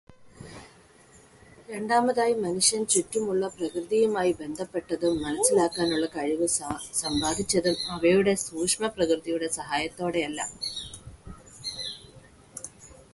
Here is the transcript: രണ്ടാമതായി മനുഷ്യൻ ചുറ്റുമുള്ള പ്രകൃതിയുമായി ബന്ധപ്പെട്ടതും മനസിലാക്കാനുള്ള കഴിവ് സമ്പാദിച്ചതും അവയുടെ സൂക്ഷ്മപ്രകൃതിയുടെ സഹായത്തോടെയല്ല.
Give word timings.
രണ്ടാമതായി 1.71 2.33
മനുഷ്യൻ 2.45 2.85
ചുറ്റുമുള്ള 2.85 3.43
പ്രകൃതിയുമായി 3.47 4.31
ബന്ധപ്പെട്ടതും 4.39 5.21
മനസിലാക്കാനുള്ള 5.25 6.07
കഴിവ് 6.17 6.47
സമ്പാദിച്ചതും 7.03 7.77
അവയുടെ 7.97 8.35
സൂക്ഷ്മപ്രകൃതിയുടെ 8.47 9.49
സഹായത്തോടെയല്ല. 9.59 10.41